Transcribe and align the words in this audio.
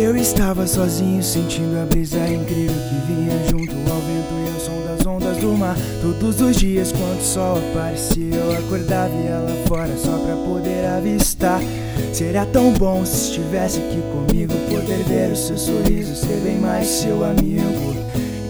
Eu 0.00 0.16
estava 0.16 0.64
sozinho, 0.64 1.20
sentindo 1.20 1.76
a 1.76 1.84
brisa 1.84 2.20
incrível 2.20 2.72
que 2.88 3.12
vinha 3.12 3.36
junto 3.50 3.72
ao 3.90 3.98
vento 3.98 4.32
e 4.46 4.54
ao 4.54 4.60
som 4.60 4.80
das 4.86 5.04
ondas 5.04 5.36
do 5.38 5.52
mar. 5.58 5.76
Todos 6.00 6.40
os 6.40 6.54
dias, 6.56 6.92
quando 6.92 7.18
o 7.18 7.24
sol 7.24 7.58
aparecia, 7.58 8.36
eu 8.36 8.52
acordava 8.58 9.12
e 9.12 9.28
lá 9.28 9.66
fora 9.66 9.92
só 9.96 10.16
pra 10.18 10.36
poder 10.36 10.86
avistar. 10.86 11.60
Seria 12.12 12.46
tão 12.46 12.72
bom 12.74 13.04
se 13.04 13.30
estivesse 13.30 13.80
aqui 13.80 14.00
comigo, 14.12 14.54
poder 14.70 15.02
ver 15.02 15.32
o 15.32 15.36
seu 15.36 15.58
sorriso, 15.58 16.14
ser 16.14 16.36
bem 16.44 16.58
mais 16.58 16.86
seu 16.86 17.24
amigo. 17.24 17.96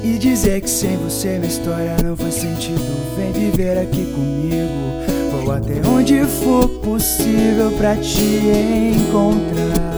E 0.04 0.18
dizer 0.18 0.60
que 0.60 0.68
sem 0.68 0.98
você 0.98 1.38
minha 1.38 1.48
história 1.48 1.96
não 2.04 2.14
faz 2.14 2.34
sentido. 2.34 3.16
Vem 3.16 3.32
viver 3.32 3.78
aqui 3.78 4.04
comigo. 4.12 5.42
Vou 5.42 5.50
até 5.50 5.80
onde 5.88 6.26
for 6.26 6.68
possível 6.80 7.70
pra 7.78 7.96
te 7.96 8.20
encontrar. 8.20 9.97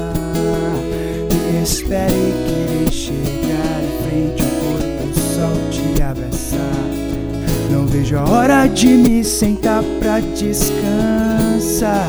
Vejo 8.01 8.17
a 8.17 8.25
hora 8.25 8.67
de 8.67 8.87
me 8.87 9.23
sentar 9.23 9.83
pra 10.01 10.21
descansar. 10.21 12.07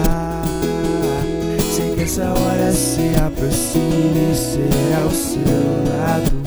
Sei 1.76 1.95
que 1.95 2.04
essa 2.04 2.23
hora 2.23 2.72
se 2.72 3.13
aproxime 3.20 4.32
e 4.32 4.35
será 4.35 5.04
ao 5.04 5.12
seu 5.12 5.41
lado. 5.98 6.41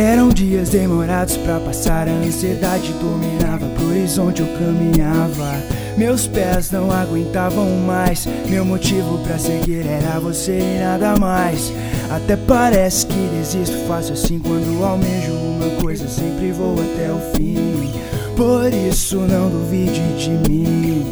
Eram 0.00 0.30
dias 0.30 0.70
demorados 0.70 1.36
pra 1.36 1.60
passar, 1.60 2.08
a 2.08 2.10
ansiedade 2.10 2.90
dominava 2.94 3.66
pro 3.66 3.90
horizonte 3.90 4.40
eu 4.40 4.48
caminhava. 4.56 5.62
Meus 5.94 6.26
pés 6.26 6.70
não 6.70 6.90
aguentavam 6.90 7.68
mais, 7.80 8.26
meu 8.48 8.64
motivo 8.64 9.18
pra 9.18 9.38
seguir 9.38 9.86
era 9.86 10.18
você 10.18 10.58
e 10.58 10.80
nada 10.80 11.18
mais. 11.18 11.70
Até 12.08 12.34
parece 12.34 13.04
que 13.04 13.28
desisto 13.28 13.76
fácil 13.86 14.14
assim 14.14 14.38
quando 14.38 14.82
almejo 14.82 15.32
uma 15.32 15.82
coisa, 15.82 16.08
sempre 16.08 16.50
vou 16.50 16.76
até 16.80 17.12
o 17.12 17.18
fim. 17.36 17.92
Por 18.34 18.72
isso 18.72 19.16
não 19.16 19.50
duvide 19.50 20.00
de 20.16 20.30
mim. 20.50 21.04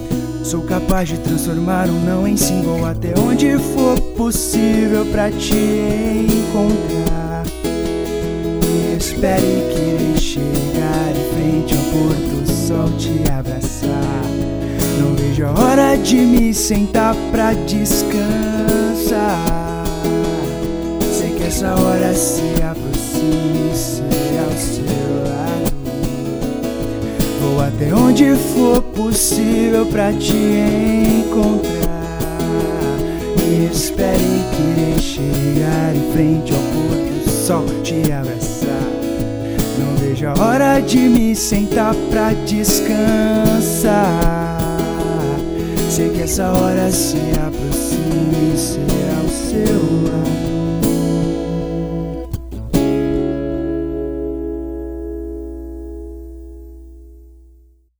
Sou 0.43 0.63
capaz 0.63 1.11
de 1.11 1.19
transformar 1.19 1.91
um 1.91 2.01
não 2.07 2.27
em 2.27 2.39
sim, 2.39 2.63
vou 2.63 2.87
até 2.87 3.13
onde 3.21 3.59
for 3.59 4.01
possível 4.17 5.05
pra 5.13 5.31
te 5.31 5.55
encontrar. 5.55 7.28
Espere 9.19 9.67
que 9.73 9.81
irei 9.81 10.17
chegar 10.17 11.11
em 11.11 11.27
frente 11.35 11.75
ao 11.75 11.83
pôr 11.91 12.15
do 12.15 12.47
sol 12.49 12.89
te 12.97 13.29
abraçar. 13.33 14.23
Não 15.01 15.17
vejo 15.17 15.45
a 15.45 15.51
hora 15.61 15.97
de 15.97 16.19
me 16.19 16.55
sentar 16.55 17.17
pra 17.33 17.53
descansar. 17.53 18.15
Sei 21.13 21.31
que 21.31 21.43
essa 21.43 21.75
hora 21.75 22.15
se 22.15 22.63
aproxima 22.63 23.73
e 23.73 23.77
será 23.77 24.45
ao 24.45 24.53
seu 24.53 24.85
lado. 25.27 25.73
Vou 27.41 27.61
até 27.61 27.93
onde 27.93 28.37
for 28.55 28.81
possível 28.83 29.85
pra 29.87 30.13
te 30.13 30.37
encontrar. 31.27 31.89
E 33.45 33.69
espere 33.69 34.45
que 34.55 34.63
irei 34.81 34.99
chegar 35.01 35.93
em 35.93 36.13
frente 36.13 36.53
ao 36.53 36.61
pôr 36.61 37.25
do 37.25 37.29
sol 37.29 37.65
te 37.83 38.13
abraçar. 38.13 38.48
A 40.29 40.35
hora 40.43 40.79
de 40.81 40.99
me 40.99 41.35
sentar 41.35 41.95
pra 42.11 42.35
descansar. 42.47 43.97
Sei 45.91 46.11
que 46.11 46.21
essa 46.21 46.53
hora 46.53 46.91
se 46.91 47.17
aproxima 47.47 48.88